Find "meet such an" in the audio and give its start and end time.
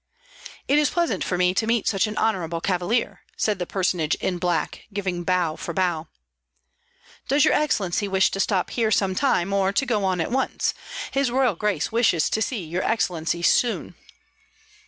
1.67-2.17